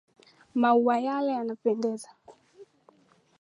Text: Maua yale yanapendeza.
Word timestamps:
Maua 0.61 0.95
yale 1.07 1.31
yanapendeza. 1.37 2.09